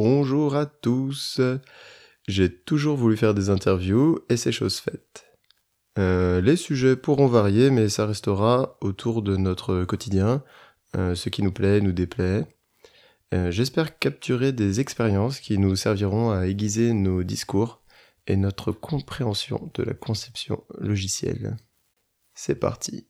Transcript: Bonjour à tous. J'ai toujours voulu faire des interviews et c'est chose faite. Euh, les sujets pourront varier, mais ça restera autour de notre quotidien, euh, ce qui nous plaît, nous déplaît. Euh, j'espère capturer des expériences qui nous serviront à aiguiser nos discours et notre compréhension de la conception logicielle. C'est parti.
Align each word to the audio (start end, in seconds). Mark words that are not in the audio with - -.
Bonjour 0.00 0.54
à 0.54 0.64
tous. 0.64 1.40
J'ai 2.28 2.54
toujours 2.56 2.96
voulu 2.96 3.16
faire 3.16 3.34
des 3.34 3.50
interviews 3.50 4.20
et 4.28 4.36
c'est 4.36 4.52
chose 4.52 4.78
faite. 4.78 5.26
Euh, 5.98 6.40
les 6.40 6.54
sujets 6.54 6.94
pourront 6.94 7.26
varier, 7.26 7.70
mais 7.70 7.88
ça 7.88 8.06
restera 8.06 8.78
autour 8.80 9.22
de 9.22 9.36
notre 9.36 9.82
quotidien, 9.82 10.44
euh, 10.96 11.16
ce 11.16 11.30
qui 11.30 11.42
nous 11.42 11.50
plaît, 11.50 11.80
nous 11.80 11.90
déplaît. 11.90 12.46
Euh, 13.34 13.50
j'espère 13.50 13.98
capturer 13.98 14.52
des 14.52 14.78
expériences 14.78 15.40
qui 15.40 15.58
nous 15.58 15.74
serviront 15.74 16.30
à 16.30 16.46
aiguiser 16.46 16.92
nos 16.92 17.24
discours 17.24 17.82
et 18.28 18.36
notre 18.36 18.70
compréhension 18.70 19.68
de 19.74 19.82
la 19.82 19.94
conception 19.94 20.62
logicielle. 20.78 21.56
C'est 22.34 22.60
parti. 22.60 23.08